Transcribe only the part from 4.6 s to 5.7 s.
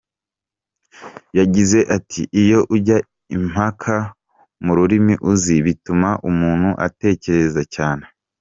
mu rurimi uzi